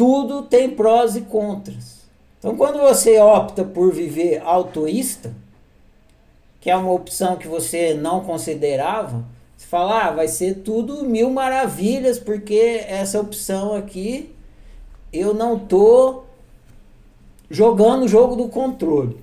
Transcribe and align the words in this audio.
tudo 0.00 0.40
tem 0.40 0.70
prós 0.70 1.14
e 1.14 1.20
contras. 1.20 2.08
Então, 2.38 2.56
quando 2.56 2.78
você 2.78 3.18
opta 3.18 3.62
por 3.62 3.92
viver 3.92 4.40
autoísta, 4.42 5.30
que 6.58 6.70
é 6.70 6.74
uma 6.74 6.90
opção 6.90 7.36
que 7.36 7.46
você 7.46 7.92
não 7.92 8.24
considerava, 8.24 9.26
você 9.54 9.66
fala, 9.66 10.06
ah, 10.06 10.10
vai 10.10 10.26
ser 10.26 10.62
tudo 10.62 11.04
mil 11.04 11.28
maravilhas, 11.28 12.18
porque 12.18 12.82
essa 12.88 13.20
opção 13.20 13.74
aqui 13.74 14.34
eu 15.12 15.34
não 15.34 15.58
tô 15.58 16.22
jogando 17.50 18.04
o 18.04 18.08
jogo 18.08 18.36
do 18.36 18.48
controle. 18.48 19.22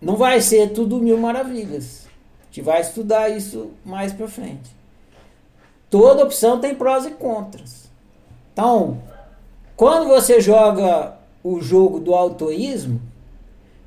Não 0.00 0.16
vai 0.16 0.40
ser 0.40 0.72
tudo 0.72 0.98
mil 0.98 1.18
maravilhas. 1.18 2.08
A 2.40 2.44
gente 2.46 2.62
vai 2.62 2.80
estudar 2.80 3.28
isso 3.28 3.70
mais 3.84 4.12
para 4.12 4.26
frente. 4.26 4.74
Toda 5.88 6.24
opção 6.24 6.58
tem 6.58 6.74
prós 6.74 7.06
e 7.06 7.12
contras. 7.12 7.81
Então, 8.52 9.02
quando 9.76 10.08
você 10.08 10.40
joga 10.40 11.16
o 11.42 11.60
jogo 11.60 11.98
do 11.98 12.14
autoísmo, 12.14 13.00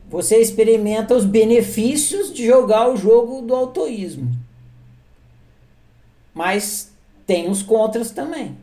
você 0.10 0.40
experimenta 0.40 1.16
os 1.16 1.26
benefícios 1.26 2.34
de 2.34 2.46
jogar 2.46 2.90
o 2.90 2.98
jogo 2.98 3.42
do 3.42 3.56
autoísmo. 3.56 4.32
Mas 6.34 6.92
tem 7.26 7.50
os 7.50 7.62
contras 7.62 8.12
também. 8.12 8.58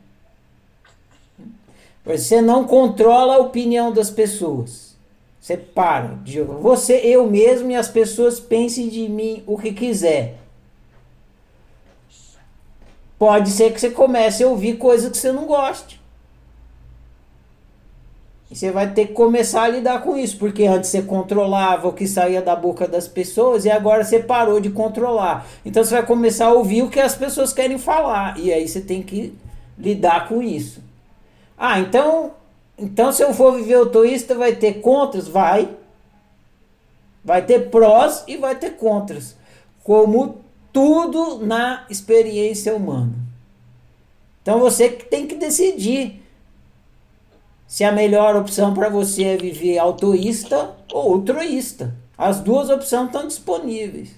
Você 2.04 2.42
não 2.42 2.64
controla 2.64 3.36
a 3.36 3.38
opinião 3.38 3.92
das 3.92 4.10
pessoas. 4.10 4.96
Você 5.40 5.56
para 5.56 6.14
de 6.22 6.34
jogar. 6.34 6.54
Você, 6.54 6.94
eu 6.98 7.28
mesmo 7.28 7.70
e 7.70 7.76
as 7.76 7.88
pessoas 7.88 8.38
pensem 8.38 8.88
de 8.88 9.08
mim 9.08 9.42
o 9.46 9.58
que 9.58 9.72
quiser. 9.72 10.38
Pode 13.22 13.50
ser 13.50 13.72
que 13.72 13.80
você 13.80 13.88
comece 13.88 14.42
a 14.42 14.48
ouvir 14.48 14.78
coisas 14.78 15.08
que 15.08 15.16
você 15.16 15.30
não 15.30 15.46
goste. 15.46 16.02
E 18.50 18.56
você 18.56 18.72
vai 18.72 18.92
ter 18.92 19.06
que 19.06 19.12
começar 19.12 19.62
a 19.62 19.68
lidar 19.68 20.02
com 20.02 20.16
isso, 20.16 20.36
porque 20.38 20.64
antes 20.64 20.90
você 20.90 21.02
controlava 21.02 21.86
o 21.86 21.92
que 21.92 22.04
saía 22.04 22.42
da 22.42 22.56
boca 22.56 22.88
das 22.88 23.06
pessoas 23.06 23.64
e 23.64 23.70
agora 23.70 24.02
você 24.02 24.18
parou 24.18 24.58
de 24.58 24.70
controlar. 24.70 25.46
Então 25.64 25.84
você 25.84 25.94
vai 25.94 26.04
começar 26.04 26.46
a 26.46 26.52
ouvir 26.52 26.82
o 26.82 26.90
que 26.90 26.98
as 26.98 27.14
pessoas 27.14 27.52
querem 27.52 27.78
falar 27.78 28.36
e 28.40 28.52
aí 28.52 28.66
você 28.66 28.80
tem 28.80 29.04
que 29.04 29.32
lidar 29.78 30.26
com 30.28 30.42
isso. 30.42 30.82
Ah, 31.56 31.78
então, 31.78 32.32
então 32.76 33.12
se 33.12 33.22
eu 33.22 33.32
for 33.32 33.54
viver 33.54 33.74
autoísta 33.74 34.34
vai 34.34 34.56
ter 34.56 34.80
contras? 34.80 35.28
Vai. 35.28 35.68
Vai 37.24 37.42
ter 37.42 37.70
prós 37.70 38.24
e 38.26 38.36
vai 38.36 38.56
ter 38.56 38.70
contras. 38.70 39.36
Como 39.84 40.42
tudo 40.72 41.44
na 41.44 41.84
experiência 41.90 42.74
humana. 42.74 43.12
Então 44.40 44.58
você 44.58 44.88
tem 44.88 45.26
que 45.26 45.36
decidir 45.36 46.22
se 47.66 47.84
a 47.84 47.92
melhor 47.92 48.36
opção 48.36 48.74
para 48.74 48.88
você 48.88 49.24
é 49.24 49.36
viver 49.36 49.78
autoísta 49.78 50.70
ou 50.92 51.14
altruísta. 51.14 51.94
As 52.18 52.40
duas 52.40 52.68
opções 52.68 53.06
estão 53.06 53.26
disponíveis. 53.26 54.10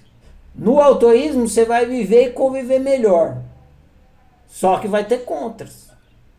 No 0.53 0.79
autoísmo 0.79 1.47
você 1.47 1.65
vai 1.65 1.85
viver 1.85 2.27
e 2.27 2.31
conviver 2.31 2.79
melhor. 2.79 3.37
Só 4.47 4.79
que 4.79 4.87
vai 4.87 5.05
ter 5.05 5.25
contras. 5.25 5.89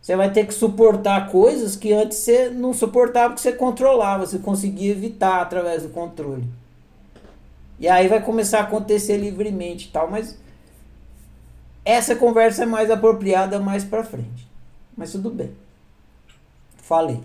Você 0.01 0.15
vai 0.15 0.33
ter 0.33 0.47
que 0.47 0.55
suportar 0.55 1.31
coisas 1.31 1.75
que 1.75 1.93
antes 1.93 2.19
você 2.19 2.49
não 2.49 2.73
suportava 2.73 3.31
porque 3.31 3.43
você 3.43 3.53
controlava, 3.53 4.25
você 4.27 4.39
conseguia 4.39 4.93
evitar 4.93 5.43
através 5.43 5.83
do 5.83 5.89
controle. 5.89 6.45
E 7.79 7.89
aí 7.89 8.09
vai 8.09 8.23
começar 8.23 8.61
a 8.61 8.63
acontecer 8.63 9.17
livremente 9.19 9.89
e 9.89 9.91
tal, 9.91 10.11
mas 10.11 10.39
essa 11.85 12.17
conversa 12.17 12.63
é 12.63 12.67
mais 12.67 12.91
apropriada 12.91 13.61
mais 13.61 13.85
para 13.85 14.03
frente. 14.03 14.49
Mas 14.97 15.13
tudo 15.13 15.31
bem. 15.31 15.53
Falei. 16.79 17.21